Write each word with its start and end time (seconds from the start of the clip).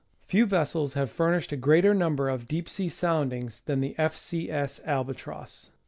Few 0.25 0.47
vessels 0.47 0.93
have 0.93 1.11
furnished 1.11 1.51
a 1.51 1.55
greater 1.55 1.93
number 1.93 2.27
of 2.27 2.47
deep 2.47 2.67
sea 2.67 2.89
sound 2.89 3.31
ings 3.33 3.61
than 3.61 3.81
the 3.81 3.93
F. 3.99 4.17
C. 4.17 4.49
S. 4.49 4.81
Albatross. 4.83 5.69